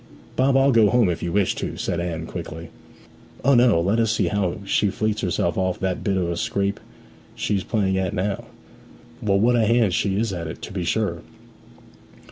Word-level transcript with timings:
'Bob, 0.35 0.57
I'll 0.57 0.71
go 0.71 0.89
home 0.89 1.09
if 1.09 1.21
you 1.21 1.31
wish 1.31 1.53
to,' 1.53 1.77
said 1.77 1.99
Anne 1.99 2.25
quickly. 2.25 2.69
'O 3.45 3.53
no 3.53 3.79
let 3.79 3.99
us 3.99 4.11
see 4.11 4.29
how 4.29 4.57
she 4.65 4.89
fleets 4.89 5.21
herself 5.21 5.59
off 5.59 5.79
that 5.79 6.03
bit 6.03 6.17
of 6.17 6.27
a 6.31 6.37
scrape 6.37 6.79
she's 7.35 7.63
playing 7.63 7.99
at 7.99 8.11
now. 8.11 8.45
Well, 9.21 9.39
what 9.39 9.55
a 9.55 9.67
hand 9.67 9.93
she 9.93 10.15
is 10.19 10.33
at 10.33 10.47
it, 10.47 10.59
to 10.63 10.73
be 10.73 10.85
sure!' 10.85 11.21